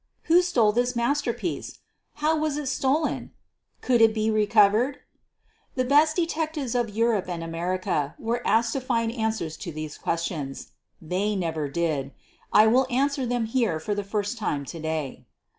Who 0.23 0.41
stole 0.41 0.71
this 0.71 0.95
masterpiece? 0.95 1.77
How 2.15 2.35
was 2.35 2.57
it 2.57 2.65
stolen 2.65 3.27
T 3.27 3.33
Could 3.81 4.01
it 4.01 4.15
be 4.15 4.31
recovered! 4.31 4.97
The 5.75 5.85
best 5.85 6.15
detectives 6.15 6.73
of 6.73 6.89
Europe 6.89 7.29
and 7.29 7.43
America 7.43 8.15
were 8.17 8.41
asked 8.43 8.73
to 8.73 8.81
find 8.81 9.11
answers 9.11 9.55
to 9.57 9.71
these 9.71 9.99
questions. 9.99 10.69
They 10.99 11.35
never 11.35 11.67
did. 11.69 12.13
I 12.51 12.65
will 12.65 12.87
answer 12.89 13.27
them 13.27 13.45
here 13.45 13.79
for 13.79 13.93
the 13.93 14.03
first 14.03 14.39
time 14.39 14.65
to 14.65 14.79
day. 14.79 15.27